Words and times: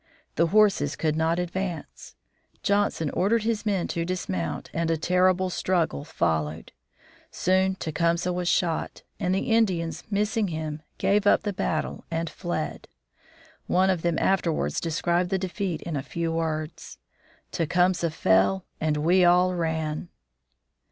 The 0.33 0.47
horses 0.47 0.95
could 0.95 1.15
not 1.15 1.37
advance. 1.37 2.15
Johnson 2.63 3.11
ordered 3.11 3.43
his 3.43 3.67
men 3.67 3.87
to 3.89 4.03
dismount 4.03 4.71
and 4.73 4.89
a 4.89 4.97
terrible 4.97 5.51
struggle 5.51 6.03
followed. 6.03 6.71
Soon 7.29 7.75
Tecumseh 7.75 8.33
was 8.33 8.47
shot, 8.47 9.03
and, 9.19 9.35
the 9.35 9.51
Indians 9.51 10.03
missing 10.09 10.47
him, 10.47 10.81
gave 10.97 11.27
up 11.27 11.43
the 11.43 11.53
battle 11.53 12.03
and 12.09 12.31
fled. 12.31 12.87
One 13.67 13.91
of 13.91 14.01
them 14.01 14.17
afterwards 14.17 14.81
described 14.81 15.29
the 15.29 15.37
defeat 15.37 15.83
in 15.83 15.95
a 15.95 16.01
few 16.01 16.31
words: 16.31 16.97
"Tecumseh 17.51 18.09
fell 18.09 18.65
and 18.79 18.97
we 18.97 19.23
all 19.23 19.53
ran." 19.53 20.09